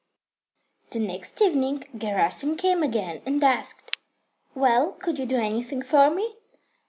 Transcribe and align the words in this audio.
IV 0.85 0.91
The 0.93 0.99
next 0.99 1.39
evening 1.43 1.83
Gerasim 1.95 2.57
came 2.57 2.81
again 2.81 3.21
and 3.23 3.43
asked: 3.43 3.97
"Well, 4.55 4.93
could 4.93 5.19
you 5.19 5.27
do 5.27 5.37
anything 5.37 5.83
for 5.83 6.09
me?" 6.09 6.37